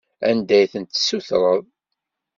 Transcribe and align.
Anda 0.29 0.53
ay 0.57 0.67
tent-tessutreḍ? 0.73 1.63